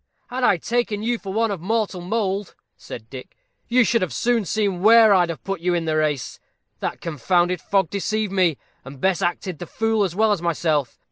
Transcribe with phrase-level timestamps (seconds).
[0.31, 4.45] "Had I taken you for one of mortal mould," said Dick, "you should have soon
[4.45, 6.39] seen where I'd have put you in the race.
[6.79, 10.97] That confounded fog deceived me, and Bess acted the fool as well as myself.